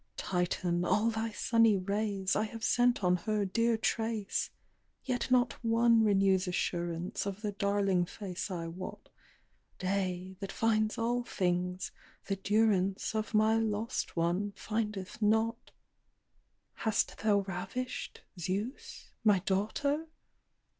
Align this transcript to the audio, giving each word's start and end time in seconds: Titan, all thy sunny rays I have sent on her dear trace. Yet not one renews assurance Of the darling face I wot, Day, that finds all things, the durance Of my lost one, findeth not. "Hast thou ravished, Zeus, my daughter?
Titan, 0.17 0.83
all 0.83 1.11
thy 1.11 1.29
sunny 1.29 1.77
rays 1.77 2.35
I 2.35 2.45
have 2.45 2.63
sent 2.63 3.03
on 3.03 3.17
her 3.17 3.45
dear 3.45 3.77
trace. 3.77 4.49
Yet 5.05 5.29
not 5.29 5.63
one 5.63 6.03
renews 6.03 6.47
assurance 6.47 7.27
Of 7.27 7.43
the 7.43 7.51
darling 7.51 8.05
face 8.07 8.49
I 8.49 8.65
wot, 8.65 9.09
Day, 9.77 10.37
that 10.39 10.51
finds 10.51 10.97
all 10.97 11.23
things, 11.23 11.91
the 12.25 12.35
durance 12.35 13.13
Of 13.13 13.35
my 13.35 13.57
lost 13.59 14.15
one, 14.15 14.53
findeth 14.55 15.21
not. 15.21 15.69
"Hast 16.77 17.19
thou 17.19 17.41
ravished, 17.41 18.21
Zeus, 18.39 19.11
my 19.23 19.37
daughter? 19.37 20.07